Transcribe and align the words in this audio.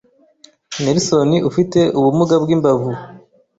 Nelson 0.83 1.29
ufite 1.49 1.79
ubumuga 1.97 2.35
bw’imbavu 2.43 2.91